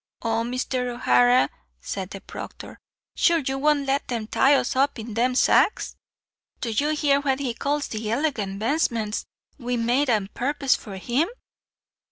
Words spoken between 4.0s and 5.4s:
them tie us up in them